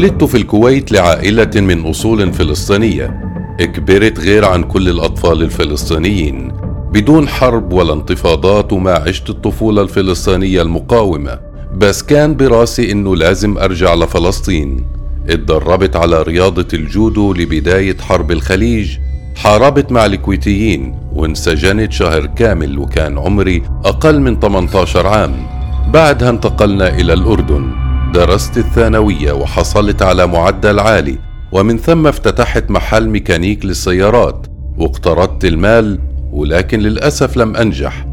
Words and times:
ولدت 0.00 0.24
في 0.24 0.36
الكويت 0.36 0.92
لعائلة 0.92 1.50
من 1.54 1.86
أصول 1.86 2.32
فلسطينية. 2.32 3.20
كبرت 3.58 4.20
غير 4.20 4.44
عن 4.44 4.62
كل 4.62 4.88
الأطفال 4.88 5.42
الفلسطينيين 5.42 6.52
بدون 6.92 7.28
حرب 7.28 7.72
ولا 7.72 7.92
انتفاضات 7.92 8.72
وما 8.72 8.92
عشت 8.92 9.30
الطفولة 9.30 9.82
الفلسطينية 9.82 10.62
المقاومة. 10.62 11.38
بس 11.76 12.02
كان 12.02 12.36
براسي 12.36 12.92
إنه 12.92 13.16
لازم 13.16 13.58
أرجع 13.58 13.94
لفلسطين. 13.94 14.86
اتدربت 15.28 15.96
على 15.96 16.22
رياضة 16.22 16.68
الجودو 16.72 17.32
لبداية 17.32 17.96
حرب 17.96 18.30
الخليج. 18.30 18.98
حاربت 19.36 19.92
مع 19.92 20.06
الكويتيين 20.06 20.94
وانسجنت 21.12 21.92
شهر 21.92 22.26
كامل 22.26 22.78
وكان 22.78 23.18
عمري 23.18 23.62
أقل 23.84 24.20
من 24.20 24.40
18 24.40 25.06
عام. 25.06 25.46
بعدها 25.92 26.30
انتقلنا 26.30 26.88
إلى 26.88 27.12
الأردن. 27.12 27.89
درست 28.14 28.58
الثانوية 28.58 29.32
وحصلت 29.32 30.02
على 30.02 30.26
معدل 30.26 30.78
عالي 30.80 31.18
ومن 31.52 31.78
ثم 31.78 32.06
افتتحت 32.06 32.70
محل 32.70 33.08
ميكانيك 33.08 33.64
للسيارات. 33.64 34.46
واقترضت 34.78 35.44
المال 35.44 35.98
ولكن 36.32 36.80
للأسف 36.80 37.36
لم 37.36 37.56
أنجح. 37.56 38.06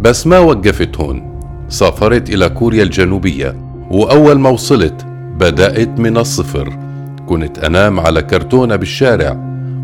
بس 0.00 0.26
ما 0.26 0.38
وقفت 0.38 0.96
هون. 0.96 1.40
سافرت 1.68 2.30
إلى 2.30 2.48
كوريا 2.48 2.82
الجنوبية 2.82 3.56
وأول 3.90 4.38
ما 4.38 4.50
وصلت 4.50 5.06
بدأت 5.38 6.00
من 6.00 6.16
الصفر. 6.16 6.78
كنت 7.26 7.58
أنام 7.58 8.00
على 8.00 8.22
كرتونة 8.22 8.76
بالشارع 8.76 9.36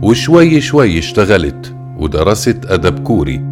وشوي 0.02 0.60
شوي 0.60 0.98
اشتغلت 0.98 1.74
ودرست 1.98 2.66
أدب 2.68 2.98
كوري. 2.98 3.44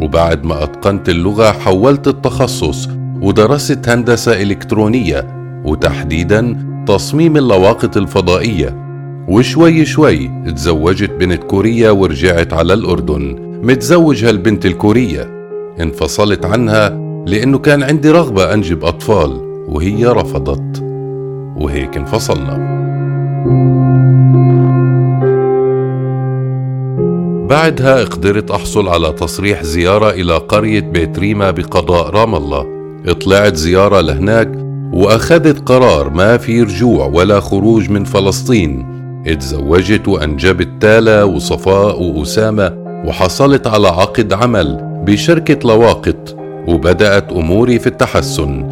وبعد 0.00 0.44
ما 0.44 0.64
أتقنت 0.64 1.08
اللغة 1.08 1.52
حولت 1.52 2.08
التخصص 2.08 2.88
ودرست 3.20 3.88
هندسة 3.88 4.42
إلكترونية. 4.42 5.43
وتحديدا 5.64 6.56
تصميم 6.86 7.36
اللواقط 7.36 7.96
الفضائية. 7.96 8.84
وشوي 9.28 9.84
شوي 9.84 10.30
تزوجت 10.56 11.10
بنت 11.10 11.44
كورية 11.44 11.90
ورجعت 11.90 12.52
على 12.52 12.74
الأردن. 12.74 13.36
متزوج 13.62 14.24
هالبنت 14.24 14.66
الكورية. 14.66 15.30
انفصلت 15.80 16.44
عنها 16.44 16.88
لأنه 17.26 17.58
كان 17.58 17.82
عندي 17.82 18.10
رغبة 18.10 18.54
أنجب 18.54 18.84
أطفال 18.84 19.30
وهي 19.68 20.06
رفضت. 20.06 20.82
وهيك 21.56 21.96
انفصلنا. 21.96 22.74
بعدها 27.48 28.04
قدرت 28.04 28.50
أحصل 28.50 28.88
على 28.88 29.12
تصريح 29.12 29.62
زيارة 29.62 30.10
إلى 30.10 30.36
قرية 30.36 30.80
بيت 30.80 31.18
ريما 31.18 31.50
بقضاء 31.50 32.10
رام 32.10 32.34
الله. 32.34 32.66
طلعت 33.24 33.54
زيارة 33.54 34.00
لهناك 34.00 34.63
وأخذت 34.94 35.68
قرار 35.68 36.10
ما 36.10 36.36
في 36.36 36.62
رجوع 36.62 37.06
ولا 37.06 37.40
خروج 37.40 37.90
من 37.90 38.04
فلسطين 38.04 38.86
اتزوجت 39.26 40.08
وأنجبت 40.08 40.68
تالا 40.80 41.24
وصفاء 41.24 42.02
وأسامة 42.02 42.72
وحصلت 43.06 43.66
على 43.66 43.88
عقد 43.88 44.32
عمل 44.32 44.78
بشركة 45.06 45.68
لواقط 45.68 46.36
وبدأت 46.68 47.32
أموري 47.32 47.78
في 47.78 47.86
التحسن. 47.86 48.68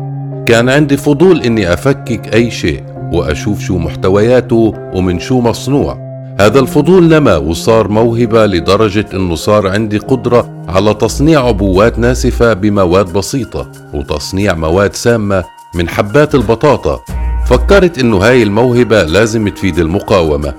كان 0.46 0.68
عندي 0.68 0.96
فضول 0.96 1.42
إني 1.42 1.72
أفكك 1.72 2.34
أي 2.34 2.50
شيء 2.50 2.82
وأشوف 3.12 3.60
شو 3.60 3.78
محتوياته 3.78 4.74
ومن 4.94 5.20
شو 5.20 5.40
مصنوع. 5.40 5.98
هذا 6.40 6.60
الفضول 6.60 7.08
نما 7.08 7.36
وصار 7.36 7.88
موهبة 7.88 8.46
لدرجة 8.46 9.06
أنه 9.14 9.34
صار 9.34 9.68
عندي 9.68 9.98
قدرة 9.98 10.64
على 10.68 10.94
تصنيع 10.94 11.46
عبوات 11.46 11.98
ناسفة 11.98 12.52
بمواد 12.52 13.12
بسيطة 13.12 13.70
وتصنيع 13.94 14.54
مواد 14.54 14.94
سامة 14.94 15.44
من 15.74 15.88
حبات 15.88 16.34
البطاطا 16.34 17.04
فكرت 17.46 17.98
أنه 17.98 18.16
هاي 18.16 18.42
الموهبة 18.42 19.02
لازم 19.02 19.48
تفيد 19.48 19.78
المقاومة. 19.78 20.54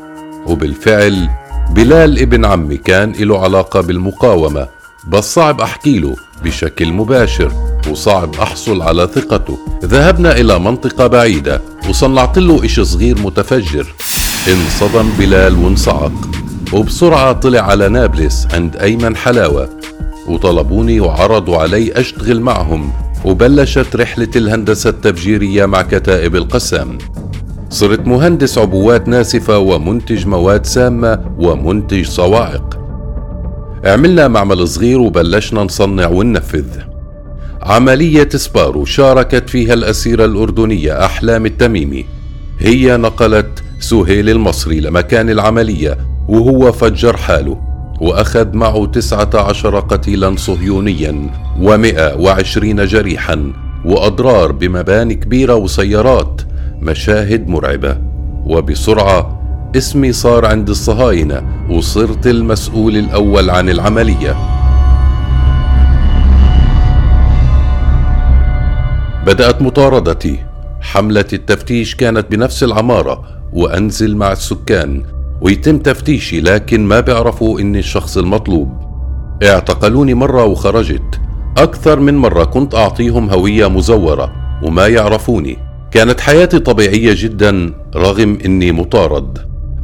وبالفعل 0.45 1.29
بلال 1.69 2.19
ابن 2.19 2.45
عمي 2.45 2.77
كان 2.77 3.11
له 3.11 3.43
علاقة 3.43 3.81
بالمقاومة 3.81 4.67
بس 5.07 5.33
صعب 5.33 5.61
أحكي 5.61 5.99
له 5.99 6.15
بشكل 6.43 6.93
مباشر 6.93 7.51
وصعب 7.91 8.35
أحصل 8.35 8.81
على 8.81 9.09
ثقته. 9.15 9.57
ذهبنا 9.85 10.31
إلى 10.31 10.59
منطقة 10.59 11.07
بعيدة 11.07 11.61
وصنعت 11.89 12.37
له 12.39 12.65
إشي 12.65 12.85
صغير 12.85 13.19
متفجر. 13.19 13.93
انصدم 14.47 15.09
بلال 15.19 15.65
وانصعق 15.65 16.29
وبسرعة 16.73 17.31
طلع 17.31 17.59
على 17.59 17.89
نابلس 17.89 18.47
عند 18.53 18.75
أيمن 18.77 19.15
حلاوة. 19.15 19.69
وطلبوني 20.27 20.99
وعرضوا 20.99 21.57
علي 21.57 21.91
أشتغل 21.91 22.41
معهم. 22.41 23.02
وبلشت 23.25 23.95
رحلة 23.95 24.29
الهندسة 24.35 24.89
التفجيرية 24.89 25.65
مع 25.65 25.81
كتائب 25.81 26.35
القسام 26.35 26.97
صرت 27.69 28.07
مهندس 28.07 28.57
عبوات 28.57 29.07
ناسفة 29.07 29.57
ومنتج 29.57 30.27
مواد 30.27 30.65
سامة 30.65 31.19
ومنتج 31.37 32.05
صواعق 32.05 32.79
عملنا 33.85 34.27
معمل 34.27 34.67
صغير 34.67 34.99
وبلشنا 34.99 35.63
نصنع 35.63 36.07
وننفذ. 36.07 36.67
عملية 37.61 38.29
سبارو 38.29 38.85
شاركت 38.85 39.49
فيها 39.49 39.73
الأسيرة 39.73 40.25
الأردنية 40.25 41.05
أحلام 41.05 41.45
التميمي. 41.45 42.05
هي 42.59 42.97
نقلت 42.97 43.63
سهيل 43.79 44.29
المصري 44.29 44.79
لمكان 44.79 45.29
العملية 45.29 45.97
وهو 46.27 46.71
فجر 46.71 47.17
حاله. 47.17 47.72
وأخذ 48.03 48.55
معه 48.55 48.85
تسعة 48.85 49.29
عشر 49.33 49.79
قتيلا 49.79 50.35
صهيونيا 50.35 51.29
ومئة 51.59 52.15
وعشرين 52.15 52.85
جريحا 52.85 53.53
وأضرار 53.85 54.51
بمباني 54.51 55.15
كبيرة 55.15 55.55
وسيارات 55.55 56.41
مشاهد 56.81 57.47
مرعبة. 57.47 57.97
وبسرعة 58.45 59.39
اسمي 59.75 60.11
صار 60.11 60.45
عند 60.45 60.69
الصهاينة 60.69 61.43
وصرت 61.69 62.27
المسؤول 62.27 62.97
الأول 62.97 63.49
عن 63.49 63.69
العملية. 63.69 64.35
بدأت 69.25 69.61
مطاردتي. 69.61 70.39
حملة 70.81 71.25
التفتيش 71.33 71.95
كانت 71.95 72.31
بنفس 72.31 72.63
العمارة 72.63 73.23
وأنزل 73.53 74.15
مع 74.15 74.31
السكان. 74.31 75.03
ويتم 75.43 75.77
تفتيشي 75.77 76.41
لكن 76.41 76.85
ما 76.85 76.99
بيعرفوا 76.99 77.59
إني 77.59 77.79
الشخص 77.79 78.17
المطلوب. 78.17 78.69
اعتقلوني 79.43 80.13
مرة 80.13 80.43
وخرجت. 80.43 81.21
أكثر 81.57 81.99
من 81.99 82.17
مرة 82.17 82.43
كنت 82.43 82.75
أعطيهم 82.75 83.29
هوية 83.29 83.67
مزورة 83.67 84.33
وما 84.63 84.87
يعرفوني. 84.87 85.57
كانت 85.91 86.19
حياتي 86.21 86.59
طبيعية 86.59 87.15
جدا 87.17 87.73
رغم 87.95 88.37
إني 88.45 88.71
مطارد. 88.71 89.37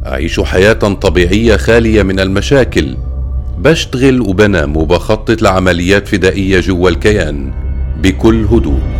أعيش 0.06 0.40
حياة 0.40 0.72
طبيعية 0.72 1.56
خالية 1.56 2.02
من 2.02 2.20
المشاكل. 2.20 2.96
بشتغل 3.58 4.20
وبنام 4.20 4.76
وبخطط 4.76 5.42
لعمليات 5.42 6.08
فدائية 6.08 6.60
جوا 6.60 6.88
الكيان 6.90 7.52
بكل 8.02 8.44
هدوء. 8.44 8.99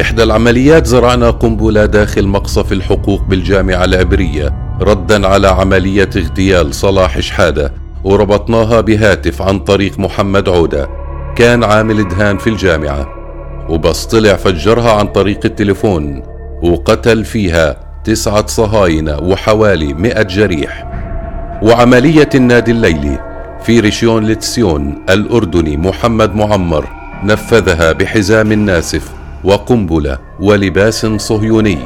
إحدى 0.00 0.22
العمليات 0.22 0.86
زرعنا 0.86 1.30
قنبلة 1.30 1.86
داخل 1.86 2.26
مقصف 2.26 2.72
الحقوق 2.72 3.22
بالجامعة 3.22 3.84
العبرية 3.84 4.76
ردا 4.80 5.26
على 5.26 5.48
عملية 5.48 6.10
اغتيال 6.16 6.74
صلاح 6.74 7.20
شحادة 7.20 7.72
وربطناها 8.04 8.80
بهاتف 8.80 9.42
عن 9.42 9.58
طريق 9.58 9.98
محمد 9.98 10.48
عودة 10.48 10.88
كان 11.36 11.64
عامل 11.64 12.08
دهان 12.08 12.38
في 12.38 12.50
الجامعة. 12.50 13.08
وبس 13.68 14.04
طلع 14.04 14.36
فجرها 14.36 14.92
عن 14.92 15.06
طريق 15.06 15.40
التليفون 15.44 16.22
وقتل 16.62 17.24
فيها 17.24 17.76
تسعة 18.04 18.46
صهاينة 18.46 19.16
وحوالي 19.18 19.94
مئة 19.94 20.22
جريح. 20.22 20.92
وعملية 21.62 22.28
النادي 22.34 22.70
الليلي 22.70 23.18
في 23.62 23.80
ريشيون 23.80 24.24
لتسيون 24.24 25.04
الأردني 25.10 25.76
محمد 25.76 26.34
معمر 26.34 26.88
نفذها 27.24 27.92
بحزام 27.92 28.52
ناسف 28.52 29.25
وقنبلة 29.46 30.18
ولباس 30.40 31.06
صهيوني. 31.06 31.78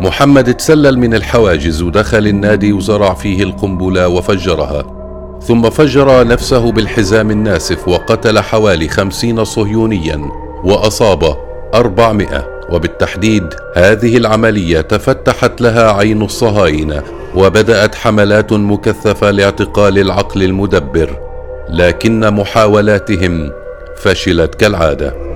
محمد 0.00 0.54
تسلل 0.54 0.98
من 0.98 1.14
الحواجز 1.14 1.82
ودخل 1.82 2.26
النادي 2.26 2.72
وزرع 2.72 3.14
فيه 3.14 3.42
القنبلة 3.42 4.08
وفجرها 4.08 4.82
ثم 5.40 5.70
فجر 5.70 6.26
نفسه 6.26 6.72
بالحزام 6.72 7.30
الناسف 7.30 7.88
وقتل 7.88 8.38
حوالي 8.38 8.88
خمسين 8.88 9.44
صهيونيا 9.44 10.30
وأصاب 10.64 11.36
أربعمائة. 11.74 12.58
وبالتحديد 12.72 13.54
هذه 13.76 14.16
العملية 14.16 14.80
تفتحت 14.80 15.60
لها 15.60 15.92
عين 15.92 16.22
الصهاينة 16.22 17.02
وبدأت 17.34 17.94
حملات 17.94 18.52
مكثفة 18.52 19.30
لاعتقال 19.30 19.98
العقل 19.98 20.42
المدبر 20.42 21.10
لكن 21.70 22.34
محاولاتهم 22.34 23.52
فشلت 23.96 24.54
كالعادة. 24.54 25.27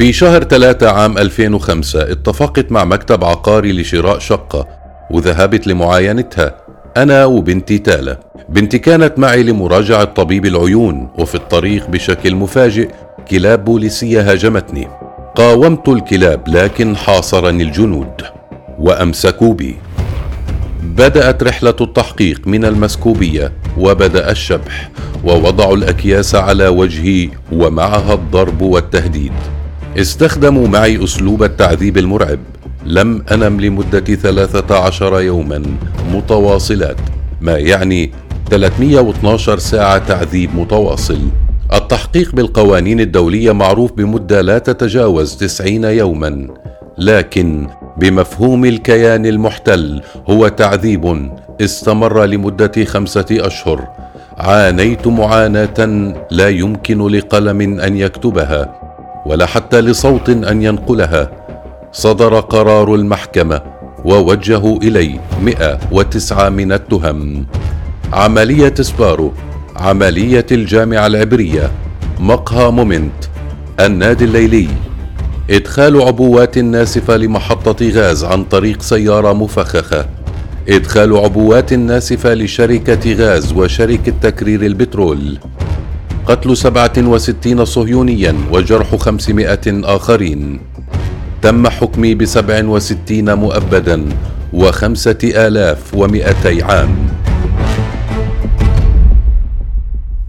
في 0.00 0.12
شهر 0.12 0.44
ثلاثة 0.44 0.90
عام 0.90 1.18
2005 1.18 2.02
اتفقت 2.12 2.72
مع 2.72 2.84
مكتب 2.84 3.24
عقاري 3.24 3.72
لشراء 3.72 4.18
شقة 4.18 4.68
وذهبت 5.10 5.66
لمعاينتها 5.66 6.54
أنا 6.96 7.24
وبنتي 7.24 7.78
تالا. 7.78 8.20
بنتي 8.48 8.78
كانت 8.78 9.18
معي 9.18 9.42
لمراجعة 9.42 10.04
طبيب 10.04 10.46
العيون 10.46 11.08
وفي 11.18 11.34
الطريق 11.34 11.90
بشكل 11.90 12.34
مفاجئ 12.34 12.88
كلاب 13.30 13.64
بوليسية 13.64 14.32
هاجمتني. 14.32 14.88
قاومت 15.36 15.88
الكلاب 15.88 16.48
لكن 16.48 16.96
حاصرني 16.96 17.62
الجنود. 17.62 18.22
وأمسكوا 18.78 19.54
بي. 19.54 19.76
بدأت 20.82 21.42
رحلة 21.42 21.76
التحقيق 21.80 22.46
من 22.46 22.64
المسكوبية 22.64 23.52
وبدأ 23.78 24.30
الشبح 24.30 24.90
ووضعوا 25.24 25.76
الأكياس 25.76 26.34
على 26.34 26.68
وجهي 26.68 27.28
ومعها 27.52 28.14
الضرب 28.14 28.62
والتهديد. 28.62 29.59
استخدموا 29.98 30.68
معي 30.68 31.04
أسلوب 31.04 31.42
التعذيب 31.42 31.98
المرعب. 31.98 32.38
لم 32.86 33.24
أنم 33.32 33.60
لمدة 33.60 34.00
13 34.00 35.20
يوما. 35.20 35.62
متواصلات. 36.12 36.96
ما 37.40 37.58
يعني 37.58 38.12
312 38.50 39.58
ساعة 39.58 39.98
تعذيب 39.98 40.54
متواصل. 40.54 41.18
التحقيق 41.72 42.34
بالقوانين 42.34 43.00
الدولية 43.00 43.52
معروف 43.52 43.92
بمدة 43.92 44.40
لا 44.40 44.58
تتجاوز 44.58 45.36
90 45.36 45.84
يوما. 45.84 46.48
لكن 46.98 47.66
بمفهوم 47.96 48.64
الكيان 48.64 49.26
المحتل 49.26 50.02
هو 50.30 50.48
تعذيب 50.48 51.30
استمر 51.60 52.24
لمدة 52.24 52.84
خمسة 52.84 53.26
أشهر. 53.30 53.88
عانيت 54.38 55.06
معاناة 55.06 56.14
لا 56.30 56.48
يمكن 56.48 57.06
لقلم 57.06 57.80
أن 57.80 57.96
يكتبها. 57.96 58.89
ولا 59.26 59.46
حتى 59.46 59.80
لصوت 59.80 60.28
أن 60.28 60.62
ينقلها. 60.62 61.30
صدر 61.92 62.40
قرار 62.40 62.94
المحكمة 62.94 63.62
ووجهوا 64.04 64.78
الي 64.82 65.20
109 65.42 66.48
من 66.48 66.72
التهم. 66.72 67.46
عملية 68.12 68.74
سبارو 68.80 69.32
عملية 69.76 70.46
الجامعة 70.52 71.06
العبرية. 71.06 71.70
مقهى 72.20 72.70
مومنت 72.70 73.24
النادي 73.80 74.24
الليلي. 74.24 74.68
إدخال 75.50 76.02
عبوات 76.02 76.58
ناسفة 76.58 77.16
لمحطة 77.16 77.90
غاز 77.90 78.24
عن 78.24 78.44
طريق 78.44 78.82
سيارة 78.82 79.32
مفخخة. 79.32 80.06
إدخال 80.68 81.16
عبوات 81.16 81.72
ناسفة 81.72 82.34
لشركة 82.34 83.14
غاز 83.14 83.52
وشركة 83.52 84.12
تكرير 84.22 84.62
البترول. 84.62 85.38
قتل 86.30 86.56
67 86.56 87.64
صهيونيا 87.64 88.34
وجرح 88.52 88.96
500 88.96 89.58
آخرين. 89.66 90.60
تم 91.42 91.68
حكمي 91.68 92.14
ب 92.14 92.24
67 92.24 93.34
مؤبدا 93.34 94.08
وخمسة 94.52 95.18
آلاف 95.24 95.94
ومئتي 95.94 96.62
عام. 96.62 96.96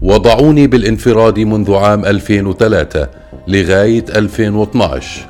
وضعوني 0.02 0.66
بالانفراد 0.66 1.38
منذ 1.38 1.74
عام 1.74 2.04
2003 2.04 3.08
لغاية 3.48 4.04
2012 4.16 5.26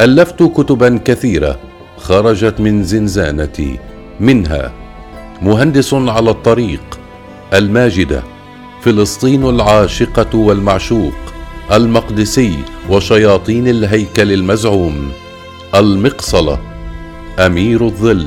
ألفت 0.00 0.42
كتبا 0.42 1.00
كثيرة 1.04 1.58
خرجت 1.96 2.60
من 2.60 2.84
زنزانتي. 2.84 3.78
منها 4.20 4.72
مهندس 5.42 5.94
على 5.94 6.30
الطريق 6.30 6.98
الماجدة. 7.54 8.35
فلسطين 8.86 9.48
العاشقة 9.48 10.38
والمعشوق 10.38 11.14
المقدسي 11.72 12.58
وشياطين 12.90 13.68
الهيكل 13.68 14.32
المزعوم 14.32 15.12
المقصلة 15.74 16.58
أمير 17.38 17.86
الظل. 17.86 18.26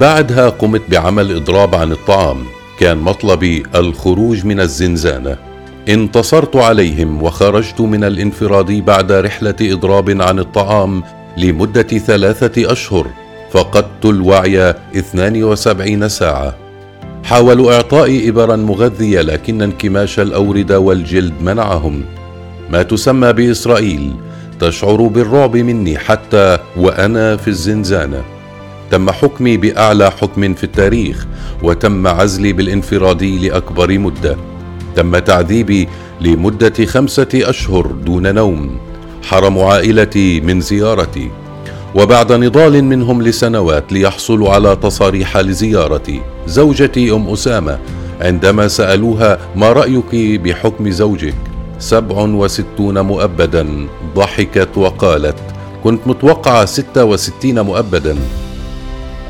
بعدها 0.00 0.48
قمت 0.48 0.82
بعمل 0.88 1.36
إضراب 1.36 1.74
عن 1.74 1.92
الطعام 1.92 2.44
كان 2.78 2.98
مطلبي 2.98 3.62
الخروج 3.74 4.46
من 4.46 4.60
الزنزانة. 4.60 5.36
انتصرت 5.88 6.56
عليهم 6.56 7.22
وخرجت 7.22 7.80
من 7.80 8.04
الانفراد 8.04 8.72
بعد 8.72 9.12
رحلة 9.12 9.56
إضراب 9.62 10.22
عن 10.22 10.38
الطعام 10.38 11.02
لمدة 11.36 11.82
ثلاثة 11.82 12.72
أشهر 12.72 13.06
فقدت 13.50 14.04
الوعي 14.04 14.70
72 14.70 16.08
ساعة. 16.08 16.63
حاولوا 17.24 17.74
إعطائي 17.74 18.28
إبرا 18.28 18.56
مغذية 18.56 19.20
لكن 19.20 19.62
انكماش 19.62 20.20
الأوردة 20.20 20.80
والجلد 20.80 21.32
منعهم. 21.42 22.04
ما 22.70 22.82
تسمى 22.82 23.32
بإسرائيل 23.32 24.12
تشعر 24.60 25.02
بالرعب 25.02 25.56
مني 25.56 25.98
حتى 25.98 26.58
وأنا 26.76 27.36
في 27.36 27.48
الزنزانة. 27.48 28.22
تم 28.90 29.10
حكمي 29.10 29.56
بأعلى 29.56 30.10
حكم 30.10 30.54
في 30.54 30.64
التاريخ 30.64 31.26
وتم 31.62 32.06
عزلي 32.06 32.52
بالانفرادي 32.52 33.48
لأكبر 33.48 33.98
مدة. 33.98 34.36
تم 34.96 35.18
تعذيبي 35.18 35.88
لمدة 36.20 36.86
خمسة 36.86 37.28
أشهر 37.34 37.86
دون 37.86 38.34
نوم. 38.34 38.78
حرموا 39.22 39.72
عائلتي 39.72 40.40
من 40.40 40.60
زيارتي. 40.60 41.30
وبعد 41.94 42.32
نضال 42.32 42.84
منهم 42.84 43.22
لسنوات 43.22 43.92
ليحصلوا 43.92 44.50
على 44.50 44.76
تصاريح 44.76 45.36
لزيارتي 45.36 46.20
زوجتي 46.46 47.12
أم 47.12 47.28
أسامة 47.28 47.78
عندما 48.20 48.68
سألوها 48.68 49.38
ما 49.56 49.72
رأيك 49.72 50.40
بحكم 50.40 50.90
زوجك؟ 50.90 51.34
سبع 51.78 52.16
وستون 52.16 53.00
مؤبدا 53.00 53.88
ضحكت 54.16 54.68
وقالت 54.76 55.36
كنت 55.84 56.00
متوقعه 56.06 56.64
ستة 56.64 57.04
وستين 57.04 57.60
مؤبدا. 57.60 58.16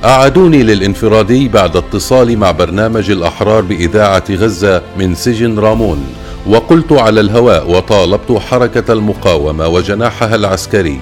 أعادوني 0.04 0.62
للانفرادي 0.62 1.48
بعد 1.48 1.76
اتصالي 1.76 2.36
مع 2.36 2.50
برنامج 2.50 3.10
الأحرار 3.10 3.60
بإذاعة 3.60 4.24
غزة 4.30 4.82
من 4.98 5.14
سجن 5.14 5.58
رامون 5.58 6.04
وقلت 6.46 6.92
على 6.92 7.20
الهواء 7.20 7.70
وطالبت 7.70 8.32
حركة 8.32 8.92
المقاومة 8.92 9.68
وجناحها 9.68 10.34
العسكري. 10.34 11.00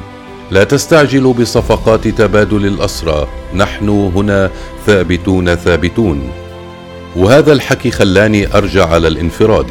لا 0.53 0.65
تستعجلوا 0.65 1.33
بصفقات 1.33 2.09
تبادل 2.09 2.67
الأسرى. 2.67 3.29
نحن 3.55 3.89
هنا 3.89 4.51
ثابتون 4.87 5.55
ثابتون. 5.55 6.31
وهذا 7.17 7.53
الحكي 7.53 7.91
خلاني 7.91 8.57
أرجع 8.57 8.89
على 8.89 9.09
الانفراد. 9.09 9.67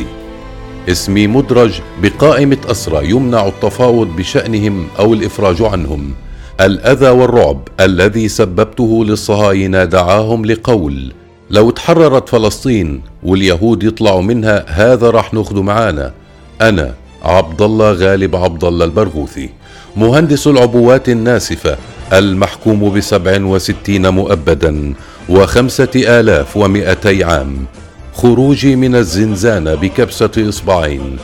اسمي 0.89 1.27
مدرج 1.27 1.81
بقائمة 2.01 2.57
أسرى 2.65 3.09
يمنع 3.09 3.47
التفاوض 3.47 4.07
بشأنهم 4.07 4.87
أو 4.99 5.13
الإفراج 5.13 5.61
عنهم. 5.61 6.13
الأذى 6.61 7.09
والرعب 7.09 7.67
الذي 7.79 8.27
سببته 8.27 9.05
للصهاينة 9.05 9.83
دعاهم 9.83 10.45
لقول 10.45 11.13
لو 11.49 11.69
تحررت 11.69 12.29
فلسطين 12.29 13.01
واليهود 13.23 13.83
يطلعوا 13.83 14.21
منها 14.21 14.65
هذا 14.67 15.09
راح 15.09 15.33
ناخذه 15.33 15.61
معانا. 15.61 16.13
أنا 16.61 16.93
عبد 17.23 17.61
الله 17.61 17.91
غالب 17.91 18.35
عبد 18.35 18.63
الله 18.63 18.85
البرغوثي. 18.85 19.49
مهندس 19.95 20.47
العبوات 20.47 21.09
الناسفة 21.09 21.77
المحكوم 22.13 22.93
بسبع 22.93 23.45
وستين 23.45 24.09
مؤبدا 24.09 24.93
وخمسة 25.29 25.89
آلاف 25.95 26.57
ومئتي 26.57 27.23
عام. 27.23 27.65
خروجي 28.13 28.75
من 28.75 28.95
الزنزانة 28.95 29.75
بكبسة 29.75 30.31
إصبعين. 30.37 31.17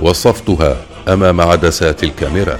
وصفتها 0.00 0.76
أمام 1.08 1.40
عدسات 1.40 2.04
الكاميرات. 2.04 2.58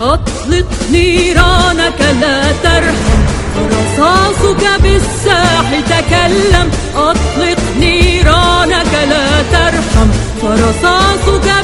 أطلق 0.00 0.68
نيرانك 0.92 2.00
لا 2.20 2.52
ترحم. 2.52 3.22
رصاصك 3.70 4.80
بالساح 4.82 5.80
تكلم. 5.80 6.70
أطلق 6.96 7.58
نيرانك 7.80 8.92
لا 9.10 9.42
ترحم. 9.52 10.10
فرصاصك 10.42 11.56